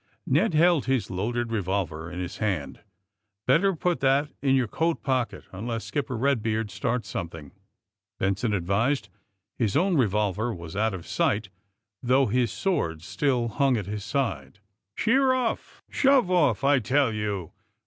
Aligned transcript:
Ned 0.25 0.55
held 0.55 0.85
his 0.87 1.11
loaded 1.11 1.51
revolver 1.51 2.09
in 2.09 2.17
his 2.17 2.37
hand. 2.37 2.77
^^ 2.77 2.79
Better 3.45 3.75
pnt 3.75 3.99
that 3.99 4.29
in 4.41 4.55
your 4.55 4.67
coat 4.67 5.03
pocket, 5.03 5.43
unless 5.51 5.85
Skipper 5.85 6.17
Eedbeard 6.17 6.71
starts 6.71 7.07
something," 7.07 7.51
Benson 8.17 8.51
advised. 8.51 9.09
His 9.59 9.77
own 9.77 9.95
revolver 9.95 10.55
was 10.55 10.75
out 10.75 10.95
of 10.95 11.05
sight, 11.05 11.49
though 12.01 12.25
his 12.25 12.51
sword 12.51 13.03
still 13.03 13.47
hung 13.49 13.77
at 13.77 13.85
his 13.85 14.03
side. 14.03 14.57
^^ 14.97 14.99
Sheer 14.99 15.29
otf! 15.33 15.81
Shove 15.87 16.31
off, 16.31 16.63
I 16.63 16.79
tell 16.79 17.13
you!" 17.13 17.51